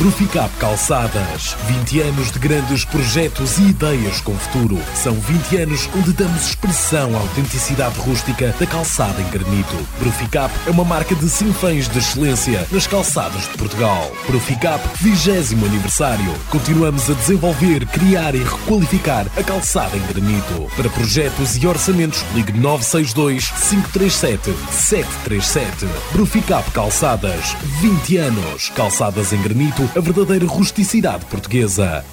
[0.00, 1.54] Bruficap Calçadas.
[1.66, 4.78] 20 anos de grandes projetos e ideias com futuro.
[4.94, 9.76] São 20 anos onde damos expressão à autenticidade rústica da calçada em granito.
[9.98, 14.10] Bruficap é uma marca de sinfãs de excelência nas calçadas de Portugal.
[14.26, 16.34] Bruficap, 20 aniversário.
[16.48, 20.66] Continuamos a desenvolver, criar e requalificar a calçada em granito.
[20.76, 25.86] Para projetos e orçamentos, ligue 962 537 737.
[26.12, 27.54] Bruficap Calçadas.
[27.82, 28.70] 20 anos.
[28.70, 32.04] Calçadas em granito a verdadeira rusticidade portuguesa.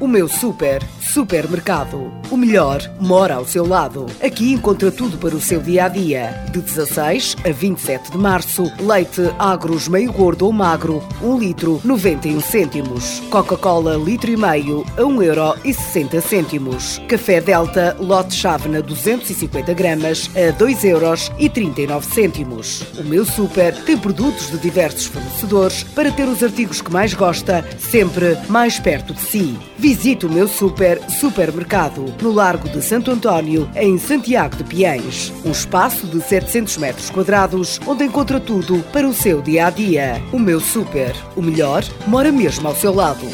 [0.00, 2.12] O meu super, supermercado.
[2.28, 4.06] O melhor mora ao seu lado.
[4.20, 6.44] Aqui encontra tudo para o seu dia a dia.
[6.50, 12.40] De 16 a 27 de março, leite agros meio gordo ou magro, 1 litro 91
[12.40, 13.20] cêntimos.
[13.30, 17.00] Coca-Cola litro e meio a 1 euro e 60 cêntimos.
[17.08, 22.82] Café Delta lote chávena 250 gramas a 2 euros e 39 cêntimos.
[22.98, 27.64] O meu super tem produtos de diversos fornecedores para ter os artigos que mais gosta
[27.78, 29.56] sempre mais perto de si.
[30.24, 35.32] O meu super supermercado no Largo de Santo António, em Santiago de Piens.
[35.44, 40.20] Um espaço de 700 metros quadrados onde encontra tudo para o seu dia a dia.
[40.32, 43.26] O meu super, o melhor, mora mesmo ao seu lado.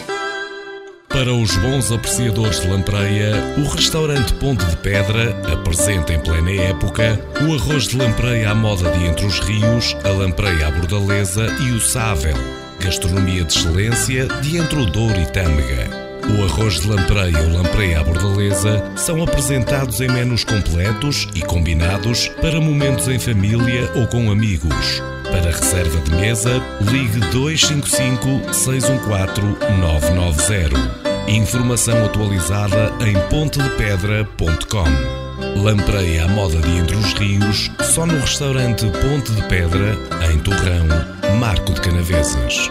[1.09, 7.19] Para os bons apreciadores de lampreia, o restaurante Ponte de Pedra apresenta em plena época
[7.41, 11.73] o arroz de lampreia à moda de Entre os Rios, a lampreia à bordaleza e
[11.73, 12.37] o sável.
[12.79, 16.10] Gastronomia de excelência de Entre o Douro e Tâmega.
[16.39, 22.29] O arroz de lampreia ou lampreia à bordaleza são apresentados em menus completos e combinados
[22.41, 25.03] para momentos em família ou com amigos.
[25.25, 29.43] Para reserva de mesa, ligue 255 614
[29.81, 31.01] 990.
[31.29, 35.61] Informação atualizada em pontedepedra.com.
[35.61, 39.97] Lampreia à moda de Entre os Rios, só no restaurante Ponte de Pedra,
[40.33, 40.87] em Torrão,
[41.39, 42.71] Marco de Canaveses.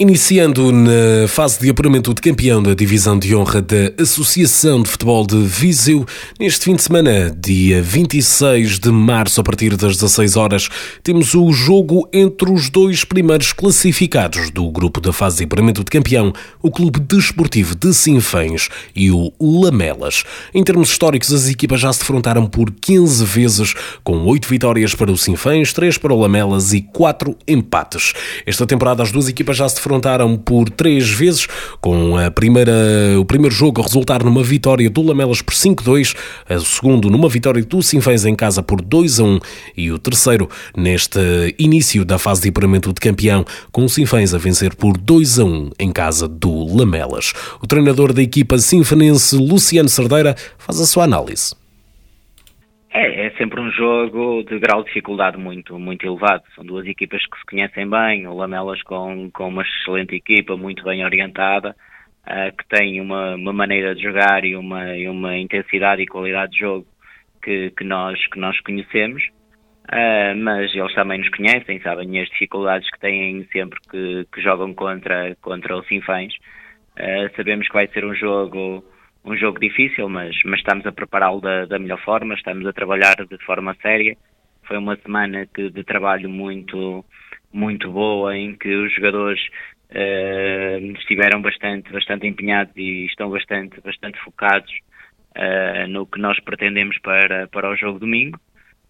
[0.00, 5.26] Iniciando na fase de apuramento de campeão da Divisão de Honra da Associação de Futebol
[5.26, 6.06] de Viseu,
[6.38, 10.68] neste fim de semana, dia 26 de março, a partir das 16 horas,
[11.02, 15.90] temos o jogo entre os dois primeiros classificados do grupo da fase de apuramento de
[15.90, 16.32] campeão,
[16.62, 20.22] o Clube Desportivo de Sinfãs e o Lamelas.
[20.54, 25.10] Em termos históricos, as equipas já se defrontaram por 15 vezes, com 8 vitórias para
[25.10, 28.12] o Sinfãs, 3 para o Lamelas e 4 empates.
[28.46, 31.48] Esta temporada, as duas equipas já se defrontaram por três vezes,
[31.80, 32.72] com a primeira,
[33.18, 36.14] o primeiro jogo a resultar numa vitória do Lamelas por 5-2,
[36.50, 39.40] o segundo numa vitória do Sinfãs em casa por 2-1
[39.74, 41.18] e o terceiro neste
[41.58, 45.90] início da fase de apuramento de campeão, com o Sinfãs a vencer por 2-1 em
[45.90, 47.32] casa do Lamelas.
[47.62, 51.54] O treinador da equipa sinfanense, Luciano Cerdeira, faz a sua análise.
[53.00, 56.42] É, é sempre um jogo de grau de dificuldade muito, muito elevado.
[56.56, 60.82] São duas equipas que se conhecem bem, o Lamelas com, com uma excelente equipa, muito
[60.82, 61.76] bem orientada,
[62.26, 66.50] uh, que tem uma, uma, maneira de jogar e uma, e uma intensidade e qualidade
[66.50, 66.88] de jogo
[67.40, 69.22] que, que, nós, que nós conhecemos.
[69.84, 74.74] Uh, mas eles também nos conhecem, sabem as dificuldades que têm sempre que, que jogam
[74.74, 76.34] contra, contra o Sinfãs.
[76.98, 78.82] Uh, sabemos que vai ser um jogo
[79.24, 83.16] um jogo difícil, mas, mas estamos a prepará-lo da, da, melhor forma, estamos a trabalhar
[83.16, 84.16] de forma séria.
[84.66, 87.04] Foi uma semana que, de trabalho muito,
[87.52, 89.40] muito boa, em que os jogadores
[89.90, 94.72] uh, estiveram bastante, bastante empenhados e estão bastante, bastante focados
[95.36, 98.38] uh, no que nós pretendemos para, para o jogo domingo.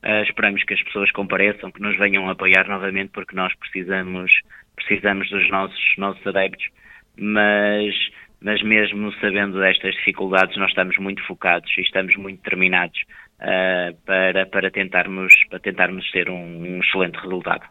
[0.05, 4.33] Uh, esperamos que as pessoas compareçam, que nos venham apoiar novamente, porque nós precisamos,
[4.77, 6.69] precisamos dos nossos, nossos adeptos.
[7.17, 7.95] Mas
[8.41, 13.01] mas mesmo sabendo destas dificuldades, nós estamos muito focados e estamos muito determinados
[13.41, 17.65] uh, para, para, tentarmos, para tentarmos ter um, um, excelente resultado.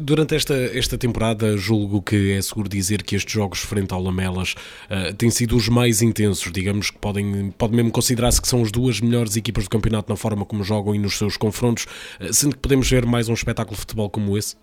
[0.00, 4.54] Durante esta, esta temporada, julgo que é seguro dizer que estes jogos frente ao Lamelas
[4.54, 6.52] uh, têm sido os mais intensos.
[6.52, 10.16] Digamos que podem, pode mesmo considerar-se que são as duas melhores equipas do campeonato na
[10.16, 11.84] forma como jogam e nos seus confrontos,
[12.20, 14.56] uh, sendo que podemos ver mais um espetáculo de futebol como esse?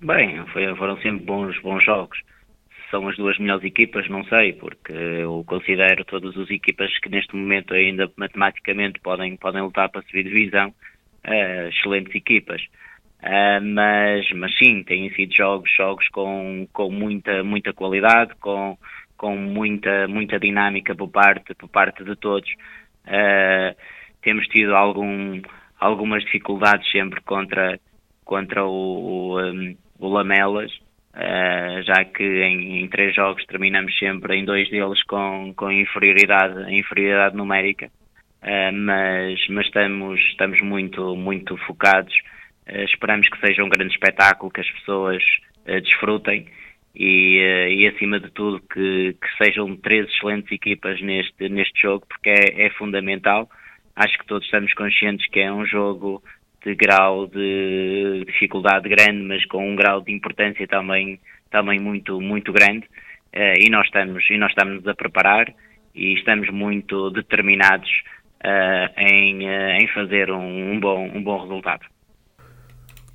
[0.00, 2.18] Bem, foi, foram sempre bons, bons jogos
[2.96, 7.36] são as duas melhores equipas, não sei, porque eu considero todas as equipas que neste
[7.36, 12.62] momento ainda matematicamente podem, podem lutar para subir divisão, uh, excelentes equipas.
[13.22, 18.78] Uh, mas, mas sim, têm sido jogos, jogos com, com muita, muita qualidade, com,
[19.14, 22.50] com muita, muita dinâmica por parte, por parte de todos.
[23.06, 23.76] Uh,
[24.22, 25.42] temos tido algum,
[25.78, 27.78] algumas dificuldades sempre contra,
[28.24, 28.70] contra o,
[29.34, 30.72] o, um, o Lamelas,
[31.16, 36.70] Uh, já que em, em, três jogos terminamos sempre em dois deles com, com inferioridade,
[36.70, 42.14] inferioridade numérica, uh, mas, mas estamos, estamos muito, muito focados.
[42.68, 45.22] Uh, esperamos que seja um grande espetáculo, que as pessoas
[45.82, 46.46] desfrutem
[46.94, 47.40] e,
[47.70, 52.66] e, acima de tudo, que, que, sejam três excelentes equipas neste, neste jogo, porque é,
[52.66, 53.48] é fundamental.
[53.96, 56.22] Acho que todos estamos conscientes que é um jogo
[56.66, 62.52] de grau de dificuldade grande, mas com um grau de importância também, também muito, muito
[62.52, 62.86] grande.
[63.32, 65.46] Uh, e nós estamos e nós estamos a preparar
[65.94, 67.88] e estamos muito determinados
[68.44, 71.86] uh, em, uh, em fazer um, um, bom, um bom resultado.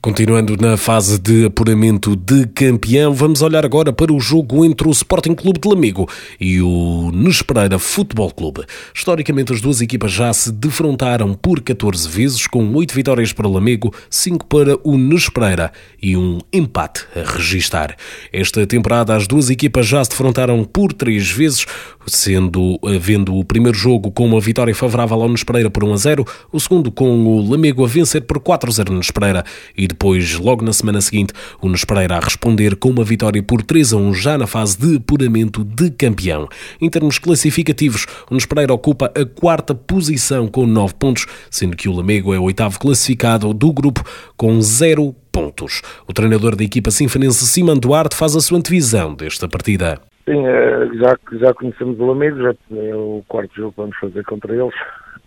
[0.03, 4.91] Continuando na fase de apuramento de campeão, vamos olhar agora para o jogo entre o
[4.91, 6.09] Sporting Clube de Lamego
[6.39, 8.63] e o Nespereira Futebol Clube.
[8.95, 13.53] Historicamente, as duas equipas já se defrontaram por 14 vezes, com 8 vitórias para o
[13.53, 15.71] Lamego, 5 para o Nespereira
[16.01, 17.95] e um empate a registar.
[18.33, 21.67] Esta temporada, as duas equipas já se defrontaram por 3 vezes,
[22.07, 26.25] sendo havendo o primeiro jogo com uma vitória favorável ao Nespereira por 1 a 0,
[26.51, 29.45] o segundo com o Lamego a vencer por 4 a 0 no Nespereira
[29.77, 33.61] e depois, logo na semana seguinte, o Nunes Pereira a responder com uma vitória por
[33.61, 36.47] 3 a 1 já na fase de apuramento de campeão.
[36.79, 41.93] Em termos classificativos, o Nunes ocupa a quarta posição com 9 pontos, sendo que o
[41.93, 44.01] Lamego é o oitavo classificado do grupo
[44.37, 45.81] com 0 pontos.
[46.07, 49.99] O treinador da equipa sinfonense Simão Duarte faz a sua antevisão desta partida.
[50.25, 54.23] Sim, eh, já, já conhecemos o Lamego, já é o quarto jogo que vamos fazer
[54.23, 54.75] contra eles.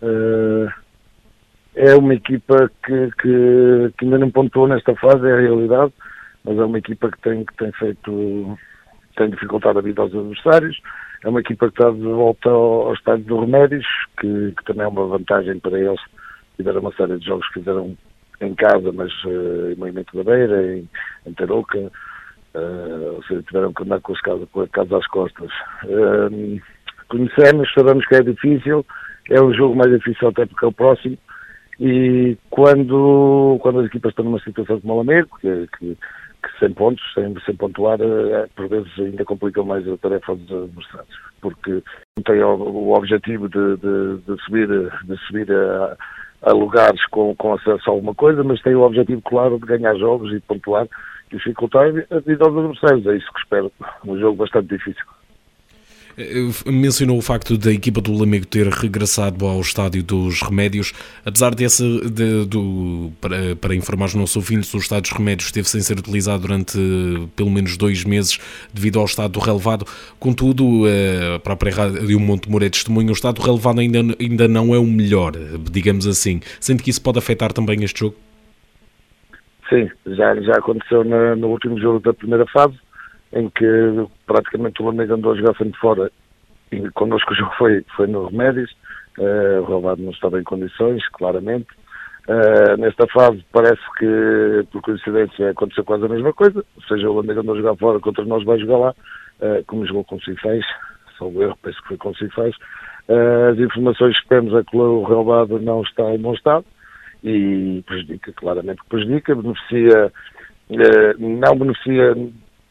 [0.01, 0.84] Uh
[1.75, 5.93] é uma equipa que, que, que, ainda não pontuou nesta fase, é a realidade,
[6.43, 8.57] mas é uma equipa que tem, que tem feito,
[9.17, 10.79] tem dificultado a vida aos adversários,
[11.23, 13.85] é uma equipa que está de volta ao, ao estádio do Remédios,
[14.19, 15.99] que, que, também é uma vantagem para eles,
[16.55, 17.97] tiveram uma série de jogos que fizeram
[18.41, 20.89] em casa, mas uh, em Movimento da Beira, em,
[21.25, 25.51] em Tarouca, uh, ou seja, tiveram que andar com casas, com a casa às costas.
[25.83, 26.61] Uh,
[27.09, 28.85] conhecemos, sabemos que é difícil,
[29.29, 31.17] é um jogo mais difícil até porque é o próximo,
[31.79, 36.73] e quando, quando as equipas estão numa situação como o Lamego, que, que, que sem
[36.73, 41.83] pontos, sem, sem pontuar, é, por vezes ainda complicam mais a tarefa dos adversários, porque
[42.23, 45.97] tem o, o objetivo de, de, de, subir, de subir a,
[46.43, 49.95] a, lugares com, com acesso a alguma coisa, mas tem o objetivo claro de ganhar
[49.95, 50.87] jogos e pontuar
[51.31, 53.05] e dificultar a vida aos adversários.
[53.07, 53.71] É isso que espero.
[54.05, 55.03] Um jogo bastante difícil.
[56.17, 60.93] Eh, mencionou o facto da equipa do Lamego ter regressado ao estádio dos Remédios,
[61.25, 65.67] apesar desse, de, do, para, para informar os nossos ouvintes, o estádio dos Remédios esteve
[65.67, 66.77] sem ser utilizado durante
[67.35, 68.39] pelo menos dois meses
[68.73, 69.85] devido ao estado do relevado.
[70.17, 74.47] Contudo, eh, a própria Rádio Monte Moura é testemunho, o estado do relevado ainda, ainda
[74.47, 75.33] não é o melhor,
[75.69, 76.39] digamos assim.
[76.61, 78.15] Sente que isso pode afetar também este jogo?
[79.67, 82.75] Sim, já, já aconteceu na, no último jogo da primeira fase
[83.33, 86.11] em que praticamente o Lamego andou a jogar frente fora
[86.71, 88.71] e connosco o jogo foi, foi no Remédios,
[89.19, 91.67] uh, o Relvado não estava em condições, claramente.
[92.27, 97.13] Uh, nesta fase parece que, por coincidência, aconteceu quase a mesma coisa, ou seja, o
[97.13, 98.95] Lamego andou a jogar fora, contra nós vai jogar lá,
[99.41, 100.65] uh, como jogou com o Cifés,
[101.17, 102.55] só o erro, penso que foi com o Cifés.
[103.07, 106.65] Uh, as informações que temos é que o relvado não está em bom estado,
[107.25, 110.11] e prejudica, claramente prejudica, beneficia,
[110.69, 112.15] eh, não beneficia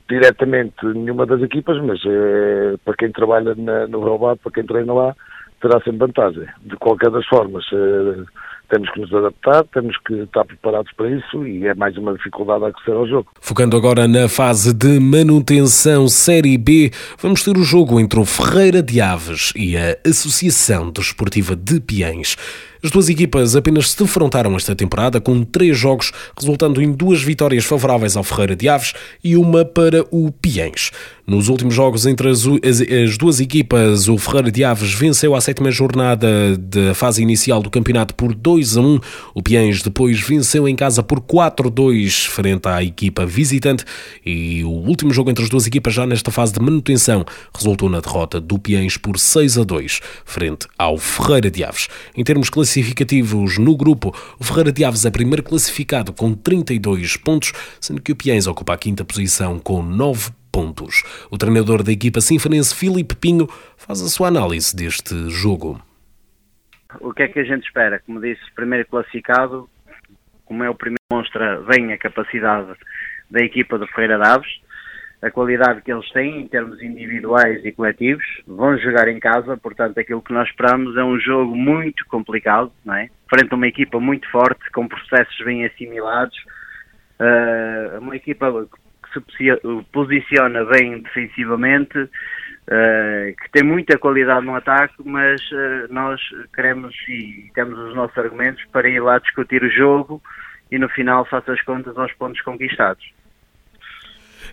[0.09, 4.93] diretamente nenhuma das equipas, mas eh, para quem trabalha na, no relvado, para quem treina
[4.93, 5.17] lá,
[5.61, 6.47] terá sempre vantagem.
[6.63, 8.25] De qualquer das formas, eh,
[8.69, 12.65] temos que nos adaptar, temos que estar preparados para isso e é mais uma dificuldade
[12.65, 13.29] a acrescer ao jogo.
[13.41, 18.83] Focando agora na fase de manutenção Série B, vamos ter o jogo entre o Ferreira
[18.83, 22.37] de Aves e a Associação Desportiva de Piens.
[22.85, 27.65] As duas equipas apenas se defrontaram esta temporada com três jogos, resultando em duas vitórias
[27.65, 28.93] favoráveis ao Ferreira de Aves
[29.25, 30.91] e uma para o Piens.
[31.27, 35.41] Nos últimos jogos entre as, as, as, duas equipas, o Ferreira de Aves venceu a
[35.41, 39.01] sétima jornada da fase inicial do campeonato por 2 a 1.
[39.35, 43.87] O Piens depois venceu em casa por 4-2 frente à equipa visitante
[44.27, 47.25] e o último jogo entre as duas equipas já nesta fase de manutenção
[47.57, 51.89] resultou na derrota do Piens por 6 a 2 frente ao Ferreira de Aves.
[52.15, 57.53] Em termos classificativos no grupo, o Ferreira de Aves é primeiro classificado com 32 pontos,
[57.81, 61.05] sendo que o Piens ocupa a quinta posição com 9 pontos.
[61.31, 65.81] O treinador da equipa sinfonense, Filipe Pinho, faz a sua análise deste jogo.
[67.01, 68.03] O que é que a gente espera?
[68.05, 69.71] Como disse, primeiro classificado,
[70.45, 72.73] como é o primeiro mostra bem a capacidade
[73.31, 74.51] da equipa do Ferreira Daves,
[75.25, 79.99] a qualidade que eles têm em termos individuais e coletivos, vão jogar em casa, portanto
[79.99, 83.09] aquilo que nós esperamos é um jogo muito complicado, não é?
[83.29, 86.37] Frente a uma equipa muito forte, com processos bem assimilados,
[87.19, 88.69] uh, uma equipa
[89.15, 89.23] se
[89.93, 96.21] posiciona bem defensivamente, uh, que tem muita qualidade no ataque, mas uh, nós
[96.55, 100.21] queremos e temos os nossos argumentos para ir lá discutir o jogo
[100.71, 103.05] e no final faça as contas aos pontos conquistados.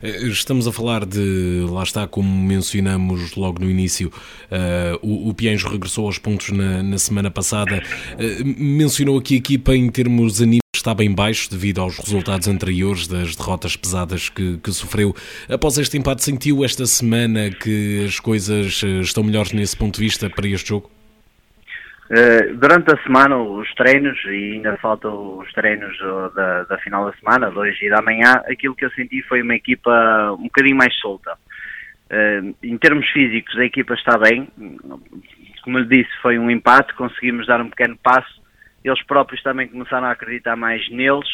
[0.01, 4.12] Eh, estamos a falar de, lá está, como mencionamos logo no início,
[4.51, 7.81] uh, o, o Pienjo regressou aos pontos na, na semana passada.
[8.13, 13.05] Uh, mencionou aqui a equipa em termos anímicos está bem baixo devido aos resultados anteriores
[13.05, 15.15] das derrotas pesadas que, que, sofreu.
[15.48, 20.27] Após este empate, sentiu esta semana que as coisas estão melhores nesse ponto de vista
[20.27, 20.89] para este jogo?
[22.12, 25.98] Uh, durante a semana, os treinos, e ainda faltam os treinos
[26.36, 29.41] da, da final da semana, de hoje e da manhã, aquilo que eu senti foi
[29.41, 31.38] uma equipa um bocadinho mais solta.
[32.12, 34.50] Uh, em termos físicos, a equipa está bem.
[35.63, 38.41] Como eu disse, foi um empate, conseguimos dar um pequeno passo.
[38.84, 41.30] Eles próprios também começaram a acreditar mais neles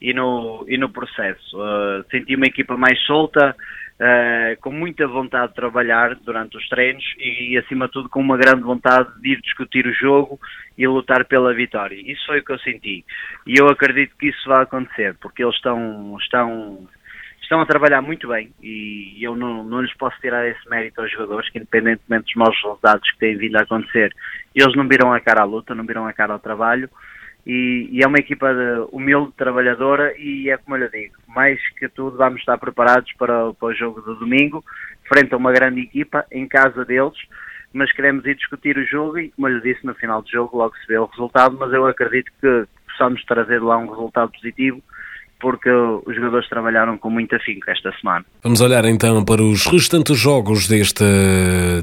[0.00, 1.54] e no, e no processo.
[1.54, 3.54] Uh, senti uma equipa mais solta,
[4.00, 8.36] uh, com muita vontade de trabalhar durante os treinos e, acima de tudo, com uma
[8.36, 10.38] grande vontade de ir discutir o jogo
[10.76, 11.96] e lutar pela vitória.
[11.96, 13.04] Isso foi o que eu senti.
[13.46, 16.88] E eu acredito que isso vai acontecer, porque eles estão, estão,
[17.42, 21.10] estão a trabalhar muito bem e eu não, não lhes posso tirar esse mérito aos
[21.10, 24.14] jogadores, que independentemente dos maus resultados que têm vindo a acontecer,
[24.54, 26.88] eles não viram a cara à luta, não viram a cara ao trabalho
[27.46, 31.60] e, e, é uma equipa de, humilde, trabalhadora e é como eu lhe digo, mais
[31.78, 34.64] que tudo vamos estar preparados para, para o jogo do domingo,
[35.06, 37.18] frente a uma grande equipa, em casa deles,
[37.72, 40.56] mas queremos ir discutir o jogo e como eu lhe disse no final do jogo
[40.56, 44.82] logo se vê o resultado, mas eu acredito que possamos trazer lá um resultado positivo
[45.44, 48.24] porque os jogadores trabalharam com muita afinco esta semana.
[48.42, 51.04] Vamos olhar então para os restantes jogos desta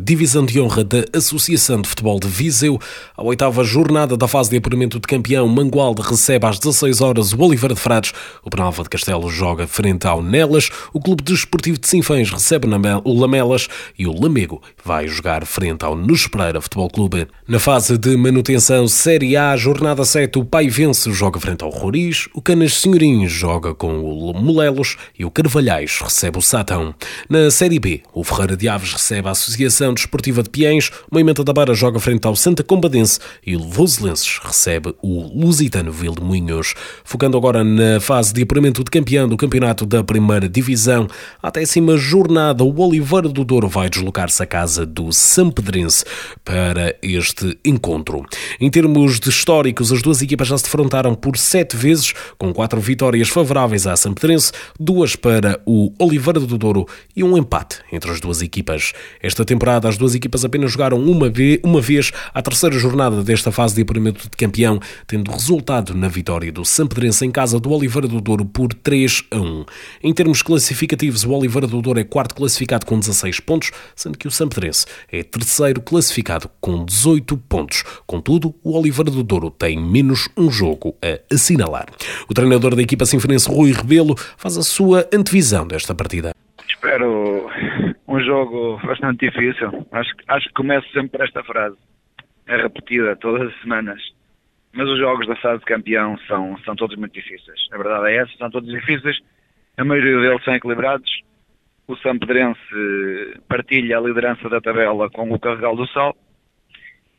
[0.02, 2.80] divisão de honra da Associação de Futebol de Viseu.
[3.16, 7.40] A oitava jornada da fase de apuramento de campeão, Mangualde recebe às 16 horas o
[7.40, 8.14] Oliveira de Frades.
[8.44, 10.72] O Penalva de Castelo joga frente ao Nelas.
[10.92, 12.68] O Clube Desportivo de Sinfãs recebe
[13.04, 17.28] o Lamelas e o Lamego vai jogar frente ao Nus Pereira Futebol Clube.
[17.48, 22.28] Na fase de manutenção Série A, jornada 7, o Pai Vence joga frente ao Roriz.
[22.34, 26.96] O Canas Senhorinhos joga joga com o Molelos e o Carvalhais recebe o Satão.
[27.30, 31.44] Na Série B, o Ferreira de Aves recebe a Associação Desportiva de Piens, o Moimenta
[31.44, 36.76] da Barra joga frente ao Santa Combadense e o Voselenses recebe o Lusitano Vildemunhos.
[37.04, 41.06] Focando agora na fase de apuramento de campeão do campeonato da primeira divisão,
[41.44, 46.06] à décima jornada, o Oliveira do Douro vai deslocar-se à casa do Sampedrense
[46.46, 48.26] para este encontro.
[48.62, 52.80] Em termos de históricos, as duas equipas já se defrontaram por sete vezes, com quatro
[52.80, 58.20] vitórias favoráveis à Sampedrense, duas para o Oliveira do Douro e um empate entre as
[58.20, 58.94] duas equipas.
[59.22, 63.52] Esta temporada as duas equipas apenas jogaram uma vez, uma vez a terceira jornada desta
[63.52, 68.08] fase de apuramento de campeão, tendo resultado na vitória do Sampedrense em casa do Oliveira
[68.08, 69.66] do Douro por 3 a 1.
[70.04, 74.28] Em termos classificativos, o Oliveira do Douro é quarto classificado com 16 pontos, sendo que
[74.28, 77.84] o Sampedrense é terceiro classificado com 18 pontos.
[78.06, 81.88] Contudo, o Oliveira do Douro tem menos um jogo a assinalar.
[82.30, 86.34] O treinador da equipa Sinfonia Benfiquense Rui Rebelo faz a sua antevisão desta partida.
[86.68, 87.50] Espero
[88.08, 89.86] um jogo bastante difícil.
[89.92, 91.78] Acho, acho que começo sempre por esta frase.
[92.48, 94.02] É repetida todas as semanas.
[94.74, 97.60] mas os jogos da fase de campeão são, são todos muito difíceis.
[97.72, 99.20] A verdade é essa, são todos difíceis.
[99.78, 101.10] A maioria deles são equilibrados.
[101.88, 102.60] O Sampedrense
[103.48, 106.16] partilha a liderança da tabela com o Carregal do Sal.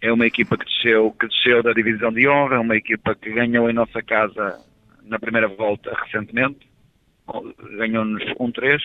[0.01, 3.31] É uma equipa que desceu, que desceu da divisão de honra, é uma equipa que
[3.31, 4.59] ganhou em nossa casa
[5.13, 6.67] na primeira volta recentemente.
[7.77, 8.81] Ganhou-nos 1-3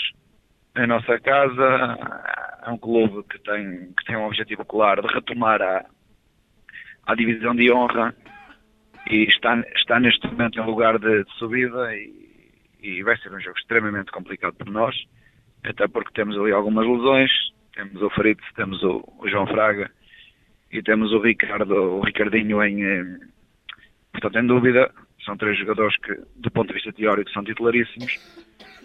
[0.78, 1.98] em nossa casa.
[2.66, 5.86] É um clube que tem, que tem um objetivo claro de retomar a,
[7.08, 8.14] a divisão de honra
[9.10, 13.40] e está, está neste momento em lugar de, de subida e, e, vai ser um
[13.40, 14.94] jogo extremamente complicado para nós,
[15.64, 17.32] até porque temos ali algumas lesões,
[17.74, 19.90] temos o Fritz, temos o, o João Fraga
[20.70, 23.18] e temos o Ricardo, o Ricardinho em
[24.12, 24.92] portanto em dúvida,
[25.28, 28.18] são três jogadores que do ponto de vista teórico são titularíssimos.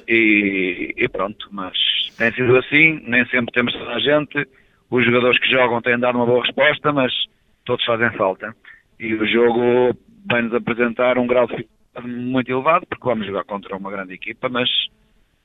[0.09, 1.79] E, e pronto, mas
[2.19, 4.47] tem sido assim, nem sempre temos a gente,
[4.91, 7.13] os jogadores que jogam têm dado uma boa resposta, mas
[7.65, 8.55] todos fazem falta.
[8.99, 9.97] E o jogo
[10.29, 11.67] vai-nos apresentar um grau de
[12.05, 14.69] muito elevado, porque vamos jogar contra uma grande equipa, mas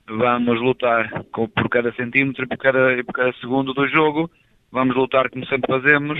[0.08, 4.32] vamos lutar por cada centímetro e por cada, por cada segundo do jogo,
[4.72, 6.20] vamos lutar como sempre fazemos,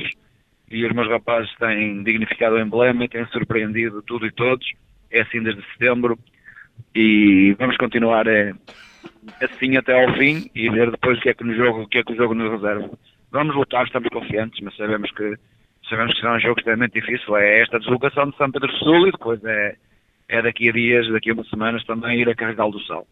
[0.70, 4.66] e os meus rapazes têm dignificado o emblema e têm surpreendido tudo e todos,
[5.12, 6.18] é assim desde setembro,
[6.94, 8.54] e vamos continuar é,
[9.42, 12.00] assim até ao fim e ver depois o que é que, no jogo, o que,
[12.00, 12.90] é que o jogo nos reserva.
[13.32, 15.36] Vamos lutar, estamos confiantes, mas sabemos que
[15.90, 17.38] sabemos que será um jogo extremamente difícil.
[17.38, 19.76] É esta deslocação de São Pedro Sul e depois é,
[20.28, 23.08] é daqui a dias, daqui a umas semanas, também ir a Carregal do Sal.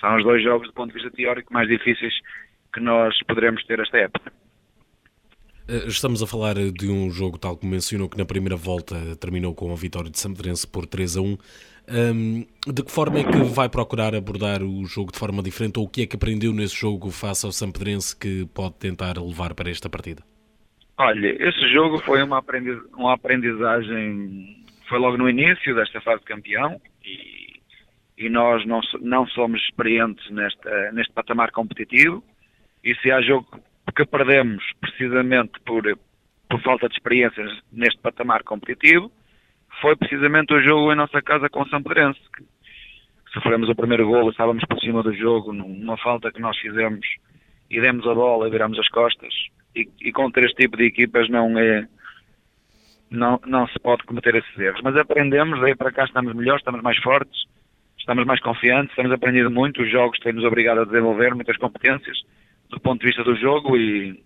[0.00, 2.14] São os dois jogos, do ponto de vista teórico, mais difíceis
[2.72, 4.32] que nós poderemos ter esta época.
[5.68, 9.54] Eh, estamos a falar de um jogo, tal como mencionou, que na primeira volta terminou
[9.54, 11.38] com a vitória de Sampedrense por 3 a 1.
[11.90, 15.86] Um, de que forma é que vai procurar abordar o jogo de forma diferente ou
[15.86, 19.70] o que é que aprendeu nesse jogo face ao Sampedrense que pode tentar levar para
[19.70, 20.22] esta partida?
[20.98, 26.26] Olha, esse jogo foi uma, aprendiz, uma aprendizagem, foi logo no início desta fase de
[26.26, 27.60] campeão e,
[28.18, 32.22] e nós não, não somos experientes nesta, neste patamar competitivo
[32.84, 33.48] e se há jogo
[33.98, 35.82] que perdemos precisamente por,
[36.48, 39.10] por falta de experiências neste patamar competitivo,
[39.80, 42.20] foi precisamente o jogo em nossa casa com o São Pedrense.
[43.32, 47.04] Sofremos o primeiro golo, estávamos por cima do jogo, numa falta que nós fizemos
[47.68, 49.34] e demos a bola e viramos as costas
[49.74, 51.88] e, e contra este tipo de equipas não é
[53.10, 54.80] não, não se pode cometer esses erros.
[54.84, 57.46] Mas aprendemos, daí para cá estamos melhores, estamos mais fortes,
[57.98, 62.16] estamos mais confiantes, temos aprendido muito, os jogos têm-nos obrigado a desenvolver muitas competências
[62.70, 64.22] do ponto de vista do jogo e,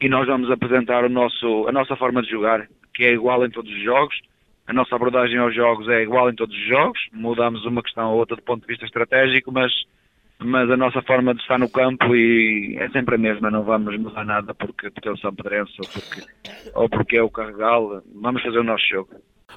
[0.00, 3.50] e nós vamos apresentar o nosso, a nossa forma de jogar, que é igual em
[3.50, 4.18] todos os jogos,
[4.66, 8.18] a nossa abordagem aos jogos é igual em todos os jogos, mudamos uma questão ou
[8.18, 9.72] outra do ponto de vista estratégico, mas
[10.42, 13.94] mas a nossa forma de estar no campo e é sempre a mesma, não vamos
[13.98, 16.22] mudar nada porque, porque é o São Pedrense ou porque,
[16.74, 19.10] ou porque é o Carregal, vamos fazer o nosso jogo.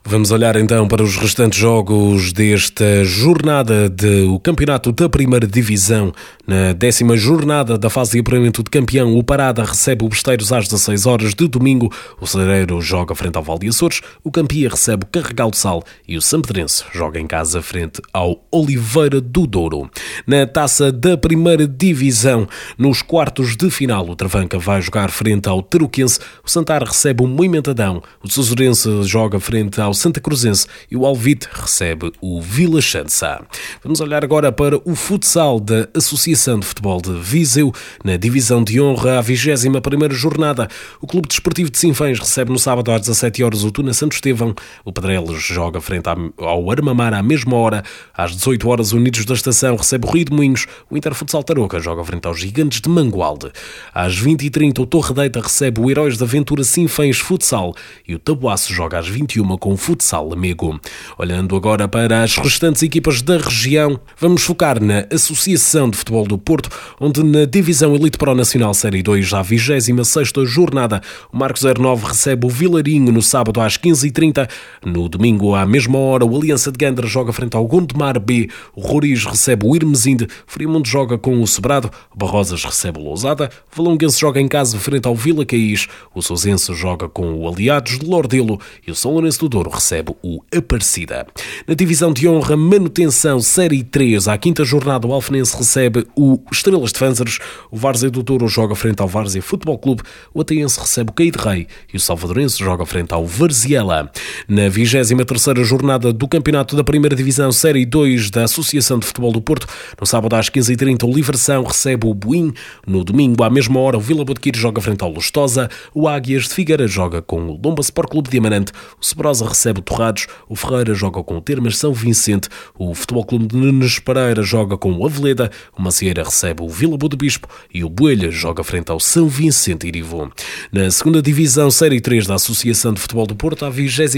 [0.06, 6.12] Vamos olhar então para os restantes jogos desta jornada do Campeonato da Primeira Divisão.
[6.45, 10.67] Na décima jornada da fase de apuramento de campeão, o Parada recebe o Besteiros às
[10.67, 11.89] 16 horas de domingo.
[12.19, 16.17] O Celeiro joga frente ao Valde Açores, o Campia recebe o Carregal do Sal e
[16.17, 19.89] o Sampedrense joga em casa frente ao Oliveira do Douro.
[20.27, 22.45] Na taça da Primeira Divisão,
[22.77, 27.27] nos quartos de final, o Travanca vai jogar frente ao Teruquense, o Santar recebe o
[27.27, 33.45] Moimentadão, o Tesourense joga frente ao Santa Cruzense e o Alvite recebe o Vila Chança.
[33.83, 37.73] Vamos olhar agora para o futsal da Associação de Futebol de Viseu.
[38.03, 40.67] Na divisão de honra, a 21 jornada,
[41.01, 44.55] o Clube Desportivo de Sinfãs recebe no sábado às 17 horas o Tuna Santo Estevão.
[44.85, 47.83] O Pedrelos joga frente ao Armamar à mesma hora.
[48.13, 50.65] Às 18 horas, Unidos da Estação recebe o Rio de Moinhos.
[50.89, 53.51] O Interfutsal Tarouca joga frente aos Gigantes de Mangualde.
[53.93, 57.73] Às 20h30, o Torre Deita recebe o Heróis da Aventura Sinfãs Futsal.
[58.07, 60.79] E o Tabuaço joga às 21 com o Futsal Amigo.
[61.17, 66.38] Olhando agora para as restantes equipas da região, vamos focar na Associação de Futebol do
[66.38, 72.07] Porto, onde na Divisão Elite Pro Nacional Série 2, à 26 jornada, o Marcos 09
[72.07, 74.47] recebe o Vilarinho no sábado às 15h30.
[74.86, 78.81] No domingo, à mesma hora, o Aliança de Gandra joga frente ao Gondomar B, o
[78.81, 84.39] Roriz recebe o Irmesinde, Frimundo joga com o Sobrado, Barrosas recebe o Lousada, Valonguense joga
[84.39, 88.91] em casa frente ao Vila Caís, o Sousense joga com o Aliados de Lordelo e
[88.91, 91.26] o São Lourenço do Douro recebe o Aparecida.
[91.67, 96.91] Na divisão de honra manutenção Série 3, à quinta jornada, o Alfenense recebe o Estrelas
[96.91, 97.39] de Fânzares,
[97.71, 101.38] o Várzea do Douro joga frente ao Várzea Futebol Clube, o Ateense recebe o Caíde
[101.38, 104.12] Rei e o Salvadorense joga frente ao Varziela.
[104.47, 109.41] Na 23ª jornada do Campeonato da Primeira Divisão Série 2 da Associação de Futebol do
[109.41, 109.67] Porto,
[109.99, 112.54] no sábado às 15h30 o Livração recebe o Buim,
[112.88, 116.54] no domingo à mesma hora o Vila Botequir joga frente ao Lustosa, o Águias de
[116.54, 120.55] Figueira joga com o Lomba Sport Clube de Amarante, o Sobrosa recebe o Torrados, o
[120.55, 124.91] Ferreira joga com o Termas São Vicente, o Futebol Clube de Nunes Pereira joga com
[124.91, 128.99] o Aveleda, o Macieira recebe o Vila Boa Bispo e o Boelha joga frente ao
[128.99, 130.31] São Vicente Irivo.
[130.71, 134.13] Na segunda divisão, Série 3 da Associação de Futebol do Porto, a 26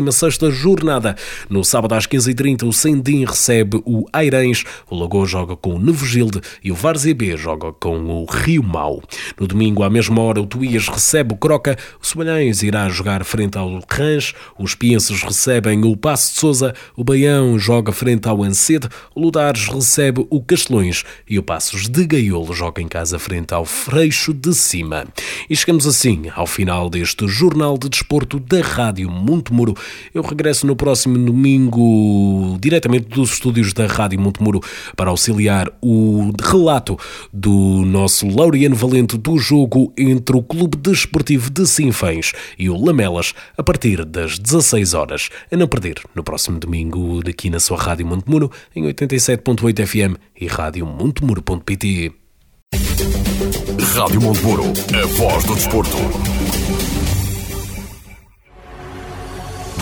[0.52, 1.15] jornada.
[1.50, 6.39] No sábado às 15h30, o Sendim recebe o Airães, o Lagoa joga com o Nevogilde
[6.63, 9.04] e o Várzea B joga com o Rio Mau.
[9.38, 13.58] No domingo, à mesma hora, o Tuías recebe o Croca, o Somalhães irá jogar frente
[13.58, 18.88] ao Rãs, os Pienses recebem o Passo de Souza, o Baião joga frente ao Ancede,
[19.14, 23.66] o Ludares recebe o Castelões e o Passos de Gaiolo joga em casa frente ao
[23.66, 25.06] Freixo de Cima.
[25.50, 29.74] E chegamos assim ao final deste Jornal de Desporto da Rádio Montemuro.
[30.14, 34.62] Eu regresso no próximo domingo diretamente dos estúdios da Rádio Montemuro
[34.96, 36.98] para auxiliar o relato
[37.34, 43.34] do nosso Laureano Valente do jogo entre o Clube Desportivo de Sinfãs e o Lamelas
[43.58, 45.14] a partir das 16 horas.
[45.51, 50.47] A não perder no próximo domingo aqui na sua Rádio Montemuro em 87.8 FM e
[50.47, 52.12] radiomontemuro.pt.
[53.95, 55.97] Rádio Montemuro, a voz do desporto.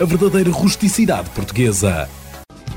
[0.00, 2.08] a verdadeira rusticidade portuguesa.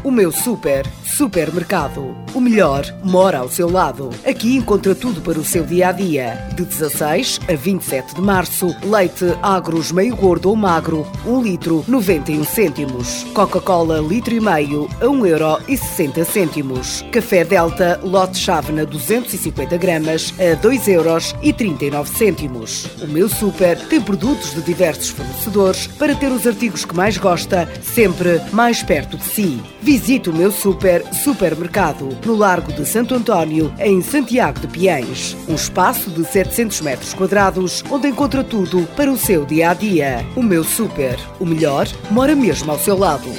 [0.03, 2.13] O meu super, supermercado.
[2.33, 4.09] O melhor mora ao seu lado.
[4.25, 6.49] Aqui encontra tudo para o seu dia a dia.
[6.53, 12.43] De 16 a 27 de março, leite agros meio gordo ou magro, 1 litro 91
[12.43, 13.23] cêntimos.
[13.33, 17.05] Coca-Cola litro e meio a 1 euro e 60 cêntimos.
[17.11, 22.87] Café Delta lote chávena 250 gramas a 2 euros e 39 cêntimos.
[23.01, 27.69] O meu super tem produtos de diversos fornecedores para ter os artigos que mais gosta
[27.81, 29.61] sempre mais perto de si.
[29.81, 35.35] Visite o meu super supermercado no Largo de Santo António, em Santiago de Piens.
[35.47, 40.25] Um espaço de 700 metros quadrados onde encontra tudo para o seu dia a dia.
[40.35, 43.29] O meu super, o melhor, mora mesmo ao seu lado.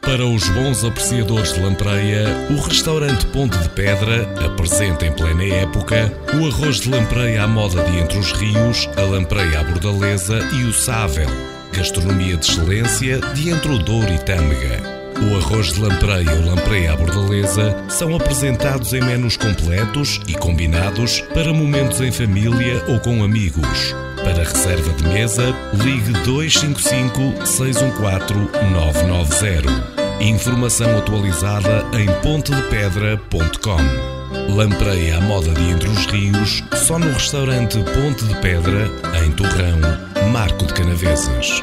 [0.00, 6.12] Para os bons apreciadores de lampreia, o restaurante Ponte de Pedra apresenta em plena época
[6.34, 10.64] o arroz de lampreia à moda de entre os rios, a lampreia à bordaleza e
[10.64, 11.28] o sável.
[11.72, 14.99] Gastronomia de excelência de entre o Douro e Tâmega.
[15.22, 21.20] O arroz de lampreia ou lampreia à bordaleza são apresentados em menus completos e combinados
[21.34, 23.94] para momentos em família ou com amigos.
[24.16, 30.20] Para reserva de mesa, ligue 255 614 990.
[30.20, 34.54] Informação atualizada em pontedepedra.com.
[34.54, 38.90] Lampreia à moda de entre os rios, só no restaurante Ponte de Pedra,
[39.24, 39.78] em Torrão,
[40.30, 41.62] Marco de Canaveses.